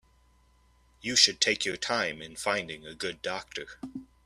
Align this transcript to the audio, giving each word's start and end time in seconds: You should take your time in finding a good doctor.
You 1.01 1.15
should 1.15 1.39
take 1.39 1.63
your 1.63 1.77
time 1.77 2.23
in 2.23 2.35
finding 2.35 2.87
a 2.87 2.95
good 2.95 3.21
doctor. 3.21 3.77